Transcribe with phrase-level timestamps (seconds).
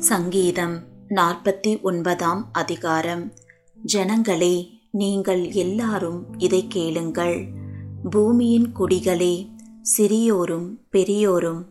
[0.00, 3.32] சங்கீதம் நாற்பத்தி ஒன்பதாம் அதிகாரம்.
[3.82, 7.46] ஜனங்களே நீங்கள் எல்லாரும் இதை கேளுங்கள்.
[8.10, 9.48] பூமியின் குடிகளே
[9.98, 11.66] சிறியோரும் பெரியோரும்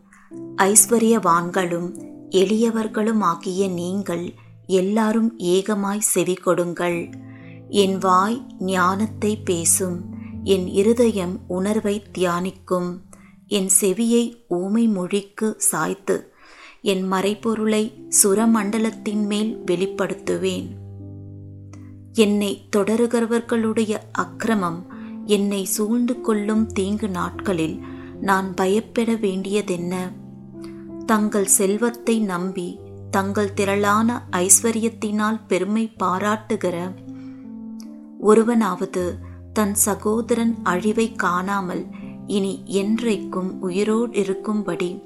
[0.55, 1.89] ஐஸ்வர்யவான்களும்
[2.29, 4.33] எளியவர்களுமாகிய நீங்கள்
[4.67, 7.09] எல்லாரும் ஏகமாய் செவி கொடுங்கள்
[7.69, 12.99] என் வாய் ஞானத்தை பேசும் என் இருதயம் உணர்வை தியானிக்கும்
[13.47, 16.31] என் செவியை ஊமை மொழிக்கு சாய்த்து
[16.81, 17.83] என் மறைபொருளை
[18.23, 20.67] சுரமண்டலத்தின் மேல் வெளிப்படுத்துவேன்.
[22.13, 24.85] என்னை தொடருகிறவர்களுடைய அக்கிரமம்
[25.25, 27.77] என்னை சூழ்ந்து கொள்ளும் தீங்கு நாட்களில்
[28.21, 30.11] நான் பயப்பட வேண்டியதென்ன?
[31.05, 32.79] தங்கள் செல்வத்தை நம்பி
[33.11, 36.75] தங்கள் திரளான ஐஸ்வர்யத்தினால் பெருமை பாராட்டுகிற
[38.19, 39.17] ஒருவனாவது
[39.53, 41.85] தன் சகோதரன் அழிவை காணாமல்
[42.27, 45.03] இனி என்றைக்கும் உயிரோடு இருக்கும்படி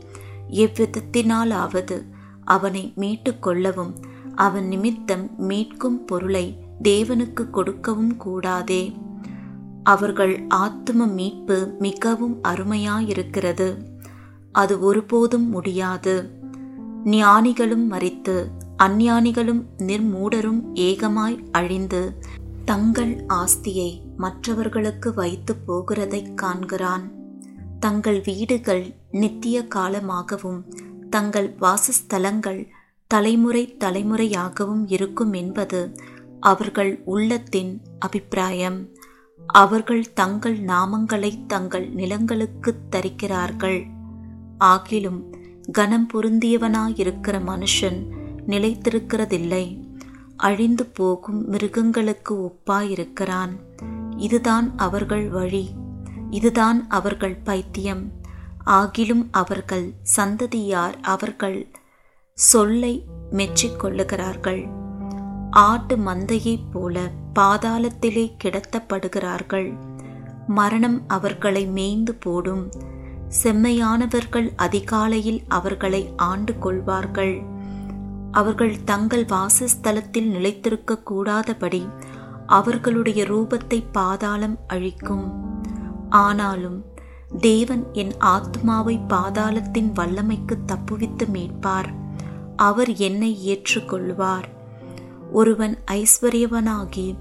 [0.53, 2.05] எவ்விதத்தினாலாவது
[2.43, 3.95] அவனை மீட்டு கொள்ளவும்
[4.35, 8.93] அவன் நிமித்தம் மீட்கும் பொருளை தேவனுக்கு கொடுக்கவும் கூடாதே.
[9.83, 13.85] அவர்கள் ஆத்தும மீட்பு மிகவும் அருமையாயிருக்கிறது.
[14.51, 16.29] அது ஒருபோதும் முடியாது.
[17.03, 18.47] ஞானிகளும் மறித்து
[18.83, 22.15] அஞ்ஞானிகளும் நிர்மூடரும் ஏகமாய் அழிந்து
[22.65, 27.22] தங்கள் ஆஸ்தியை மற்றவர்களுக்கு வைத்து போகிறதைக் காண்கிறான்.
[27.83, 30.61] தங்கள் வீடுகள் நித்திய காலமாகவும்
[31.09, 32.67] தங்கள் வாசஸ்தலங்கள்
[33.07, 35.93] தலைமுறை தலைமுறையாகவும் இருக்கும் என்பது
[36.39, 38.87] அவர்கள் உள்ளத்தின் அபிப்பிராயம்.
[39.45, 43.87] அவர்கள் தங்கள் நாமங்களை தங்கள் நிலங்களுக்கு தரிக்கிறார்கள்.
[44.59, 45.21] ஆகிலும்
[45.71, 47.99] கனம் பொருந்தியவனாயிருக்கிற மனுஷன்
[48.47, 49.83] நிலைத்திருக்கிறதில்லை.
[50.35, 53.55] அழிந்து போகும் மிருகங்களுக்கு ஒப்பாயிருக்கிறான்.
[54.17, 55.81] இதுதான் அவர்கள் வழி.
[56.33, 58.03] இதுதான் அவர்கள் பைத்தியம்.
[58.65, 61.59] ஆகிலும் அவர்கள் சந்ததியார் அவர்கள்
[62.37, 62.93] சொல்லை
[63.31, 64.61] மெச்சிக்கொள்ளுகிறார்கள்.
[65.51, 66.99] ஆட்டு மந்தையைப் போல
[67.39, 69.69] பாதாளத்திலே கிடத்தப்படுகிறார்கள்.
[70.47, 72.71] மரணம் அவர்களை மேய்ந்து போடும்.
[73.43, 77.35] செம்மையானவர்கள் அதிகாலையில் அவர்களை ஆண்டு கொள்வார்கள்.
[78.31, 81.87] அவர்கள் தங்கள் வாசஸ்தலத்தில் நிலைத்திருக்க கூடாதபடி
[82.47, 85.25] அவர்களுடைய ரூபத்தை பாதாளம் அழிக்கும்.
[86.13, 86.85] ஆனாலும்
[87.39, 91.93] தேவன் என் ஆத்மாவை பாதாளத்தின் வல்லமைக்கு தப்புவித்து மீட்பார்.
[92.55, 94.43] அவர் என்னை ஏற்றுக்கொள்வார்.
[95.31, 97.15] ஒருவன் ஐஸ்வர்யவனாகி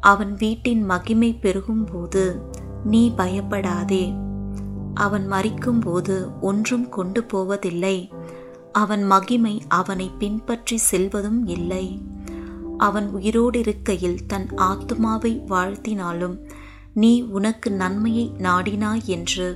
[0.00, 2.40] அவன் வீட்டின் மகிமை பெருகும்போது
[2.84, 4.14] நீ பயப்படாதே.
[4.94, 8.12] அவன் மறிக்கும்போது ஒன்றும் கொண்டு போவதில்லை.
[8.72, 12.02] அவன் மகிமை அவனை பின்பற்றி செல்வதும் இல்லை.
[12.78, 16.47] அவன் உயிரோடு இருக்கையில் தன் ஆத்மாவை வாழ்த்தினாலும்
[17.00, 19.48] நீ உனக்கு நன்மையை நாடினாய் என்று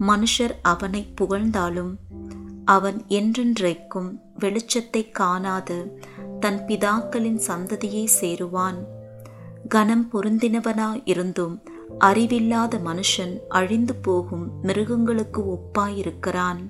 [0.00, 1.92] மனுஷர் அவனை புகழ்ந்தாலும்
[2.64, 5.78] அவன் என்றென்றைக்கும் வெளிச்சத்தை காணாது
[6.40, 8.78] தன் பிதாக்களின் சந்ததியை சேருவான்.
[9.68, 11.56] கனம் பொருந்தினவனாயிருந்தும்
[11.98, 16.62] அறிவில்லாத மனுஷன் அழிந்து போகும் மிருகங்களுக்கு ஒப்பாயிருக்கிறான்.